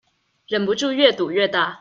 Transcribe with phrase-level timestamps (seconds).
[0.47, 1.79] 忍不住越賭越大